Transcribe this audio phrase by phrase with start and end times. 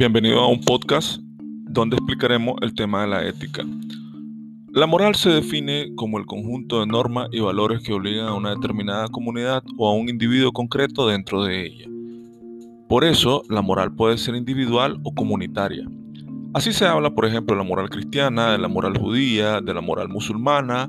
[0.00, 3.66] Bienvenido a un podcast donde explicaremos el tema de la ética.
[4.72, 8.54] La moral se define como el conjunto de normas y valores que obligan a una
[8.54, 11.84] determinada comunidad o a un individuo concreto dentro de ella.
[12.88, 15.86] Por eso, la moral puede ser individual o comunitaria.
[16.54, 19.82] Así se habla, por ejemplo, de la moral cristiana, de la moral judía, de la
[19.82, 20.88] moral musulmana,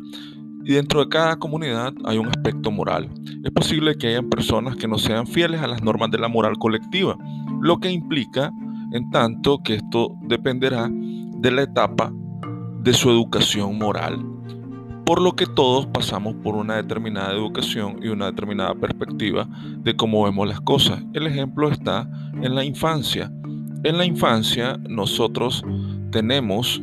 [0.64, 3.10] y dentro de cada comunidad hay un aspecto moral.
[3.44, 6.58] Es posible que hayan personas que no sean fieles a las normas de la moral
[6.58, 7.18] colectiva,
[7.60, 8.54] lo que implica
[8.92, 12.12] en tanto que esto dependerá de la etapa
[12.82, 14.24] de su educación moral,
[15.06, 20.24] por lo que todos pasamos por una determinada educación y una determinada perspectiva de cómo
[20.24, 21.04] vemos las cosas.
[21.14, 22.10] El ejemplo está
[22.42, 23.32] en la infancia.
[23.84, 25.64] En la infancia nosotros
[26.12, 26.82] tenemos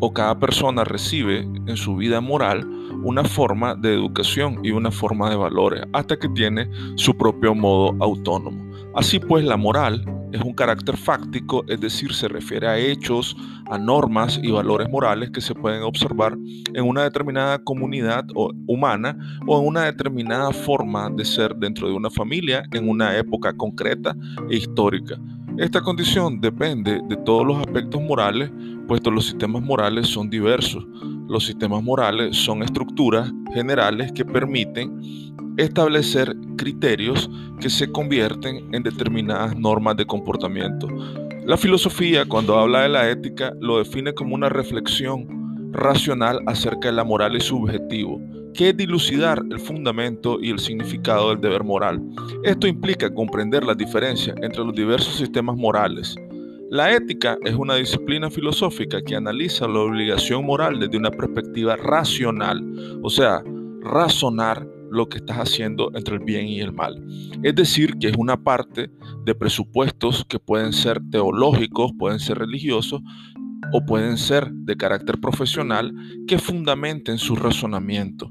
[0.00, 2.68] o cada persona recibe en su vida moral
[3.04, 7.96] una forma de educación y una forma de valores hasta que tiene su propio modo
[8.02, 8.71] autónomo.
[8.94, 13.36] Así pues, la moral es un carácter fáctico, es decir, se refiere a hechos,
[13.70, 16.36] a normas y valores morales que se pueden observar
[16.74, 18.26] en una determinada comunidad
[18.66, 23.54] humana o en una determinada forma de ser dentro de una familia en una época
[23.54, 24.14] concreta
[24.50, 25.18] e histórica.
[25.58, 28.50] Esta condición depende de todos los aspectos morales,
[28.88, 30.86] puesto los sistemas morales son diversos.
[31.28, 39.56] Los sistemas morales son estructuras generales que permiten establecer criterios que se convierten en determinadas
[39.56, 40.88] normas de comportamiento.
[41.44, 46.92] La filosofía, cuando habla de la ética, lo define como una reflexión racional acerca de
[46.92, 48.20] la moral y su objetivo,
[48.54, 52.00] que es dilucidar el fundamento y el significado del deber moral.
[52.44, 56.14] Esto implica comprender la diferencia entre los diversos sistemas morales.
[56.70, 62.62] La ética es una disciplina filosófica que analiza la obligación moral desde una perspectiva racional,
[63.02, 63.42] o sea,
[63.82, 67.02] razonar lo que estás haciendo entre el bien y el mal.
[67.42, 68.90] Es decir, que es una parte
[69.24, 73.00] de presupuestos que pueden ser teológicos, pueden ser religiosos
[73.72, 75.94] o pueden ser de carácter profesional
[76.26, 78.28] que fundamenten su razonamiento.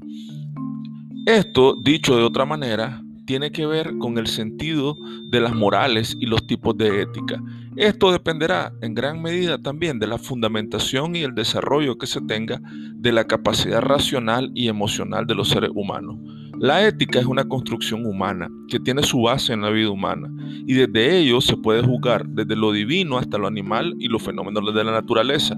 [1.26, 4.96] Esto, dicho de otra manera, tiene que ver con el sentido
[5.30, 7.42] de las morales y los tipos de ética.
[7.76, 12.60] Esto dependerá en gran medida también de la fundamentación y el desarrollo que se tenga
[12.94, 16.18] de la capacidad racional y emocional de los seres humanos.
[16.62, 20.32] La ética es una construcción humana que tiene su base en la vida humana
[20.64, 24.72] y desde ello se puede juzgar desde lo divino hasta lo animal y los fenómenos
[24.72, 25.56] de la naturaleza.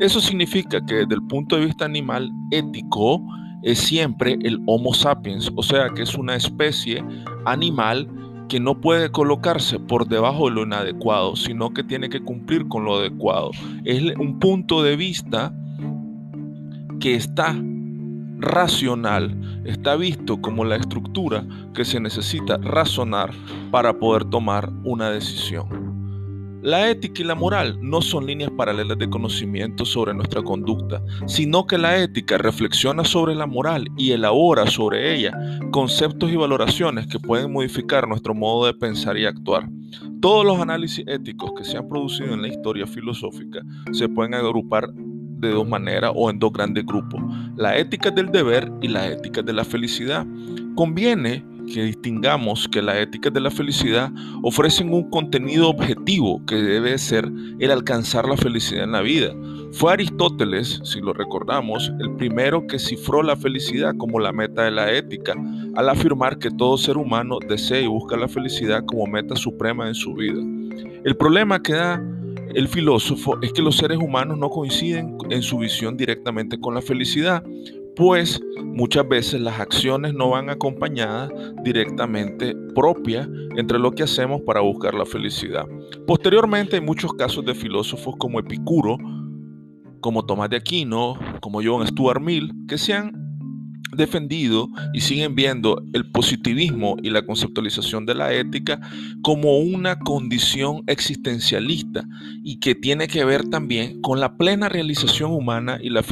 [0.00, 3.22] Eso significa que desde el punto de vista animal ético
[3.64, 7.04] es siempre el Homo sapiens, o sea que es una especie
[7.44, 8.08] animal
[8.48, 12.86] que no puede colocarse por debajo de lo inadecuado, sino que tiene que cumplir con
[12.86, 13.50] lo adecuado.
[13.84, 15.52] Es un punto de vista
[16.98, 17.54] que está
[18.38, 23.32] racional está visto como la estructura que se necesita razonar
[23.70, 25.86] para poder tomar una decisión.
[26.62, 31.64] La ética y la moral no son líneas paralelas de conocimiento sobre nuestra conducta, sino
[31.64, 35.32] que la ética reflexiona sobre la moral y elabora sobre ella
[35.70, 39.68] conceptos y valoraciones que pueden modificar nuestro modo de pensar y actuar.
[40.20, 43.60] Todos los análisis éticos que se han producido en la historia filosófica
[43.92, 44.88] se pueden agrupar
[45.36, 47.20] de dos maneras o en dos grandes grupos,
[47.56, 50.26] la ética del deber y la ética de la felicidad.
[50.74, 54.10] Conviene que distingamos que la ética de la felicidad
[54.42, 59.34] ofrecen un contenido objetivo que debe ser el alcanzar la felicidad en la vida.
[59.72, 64.70] Fue Aristóteles, si lo recordamos, el primero que cifró la felicidad como la meta de
[64.70, 65.34] la ética,
[65.74, 69.94] al afirmar que todo ser humano desea y busca la felicidad como meta suprema en
[69.94, 70.40] su vida.
[71.04, 72.02] El problema que da
[72.54, 76.82] el filósofo es que los seres humanos no coinciden en su visión directamente con la
[76.82, 77.42] felicidad,
[77.96, 81.30] pues muchas veces las acciones no van acompañadas
[81.64, 83.26] directamente propias
[83.56, 85.64] entre lo que hacemos para buscar la felicidad.
[86.06, 88.98] Posteriormente hay muchos casos de filósofos como Epicuro,
[90.00, 93.25] como Tomás de Aquino, como John Stuart Mill, que se han
[93.92, 98.80] defendido y siguen viendo el positivismo y la conceptualización de la ética
[99.22, 102.04] como una condición existencialista
[102.42, 106.04] y que tiene que ver también con la plena realización humana y la,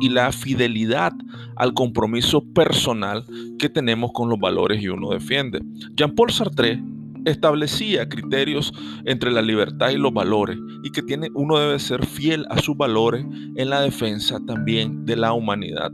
[0.00, 1.12] y fidelidad
[1.56, 3.24] al compromiso personal
[3.58, 5.60] que tenemos con los valores que uno defiende.
[5.94, 6.82] Jean-Paul Sartre
[7.24, 8.72] establecía criterios
[9.04, 12.76] entre la libertad y los valores y que tiene, uno debe ser fiel a sus
[12.76, 13.24] valores
[13.56, 15.92] en la defensa también de la humanidad.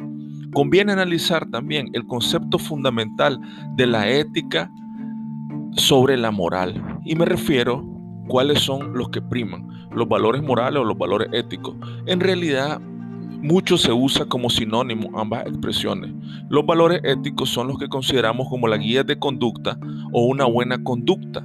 [0.53, 3.41] Conviene analizar también el concepto fundamental
[3.77, 4.71] de la ética
[5.73, 7.01] sobre la moral.
[7.05, 7.85] Y me refiero
[8.29, 11.77] cuáles son los que priman, los valores morales o los valores éticos.
[12.07, 12.81] En realidad,
[13.41, 16.11] mucho se usa como sinónimo ambas expresiones.
[16.49, 19.79] Los valores éticos son los que consideramos como la guía de conducta
[20.13, 21.45] o una buena conducta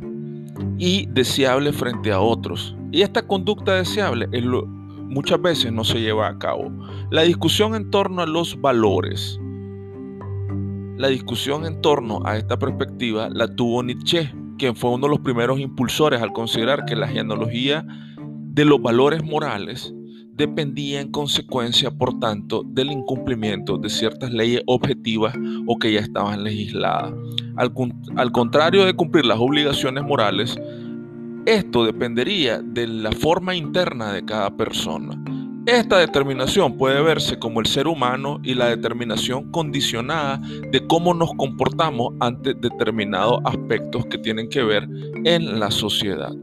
[0.78, 2.76] y deseable frente a otros.
[2.92, 4.28] Y esta conducta deseable
[5.14, 6.72] muchas veces no se lleva a cabo.
[7.12, 9.40] La discusión en torno a los valores.
[10.98, 15.20] La discusión en torno a esta perspectiva la tuvo Nietzsche, quien fue uno de los
[15.20, 17.86] primeros impulsores al considerar que la genealogía
[18.18, 19.94] de los valores morales
[20.36, 25.36] dependía en consecuencia, por tanto, del incumplimiento de ciertas leyes objetivas
[25.68, 27.14] o que ya estaban legisladas.
[27.56, 27.72] Al,
[28.16, 30.60] al, contrario de cumplir las obligaciones morales,
[31.46, 35.22] esto dependería de la forma interna de cada persona.
[35.66, 40.42] Esta determinación puede verse como el ser humano y la determinación condicionada
[40.72, 44.88] de cómo nos comportamos ante determinados aspectos que tienen que ver
[45.24, 46.34] en la sociedad.